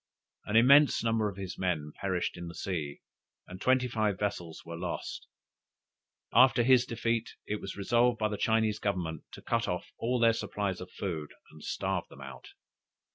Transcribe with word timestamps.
An 0.45 0.55
immense 0.55 1.03
number 1.03 1.29
of 1.29 1.37
his 1.37 1.59
men 1.59 1.91
perished 2.01 2.35
in 2.35 2.47
the 2.47 2.55
sea, 2.55 3.01
and 3.45 3.61
twenty 3.61 3.87
five 3.87 4.17
vessels 4.17 4.65
were 4.65 4.75
lost. 4.75 5.27
After 6.33 6.63
his 6.63 6.87
defeat, 6.87 7.35
it 7.45 7.61
was 7.61 7.77
resolved 7.77 8.17
by 8.17 8.29
the 8.29 8.35
Chinese 8.37 8.79
Government 8.79 9.25
to 9.33 9.43
cut 9.43 9.67
off 9.67 9.91
all 9.99 10.17
their 10.19 10.33
supplies 10.33 10.81
of 10.81 10.89
food, 10.89 11.35
and 11.51 11.63
starve 11.63 12.07
them 12.07 12.21
out. 12.21 12.47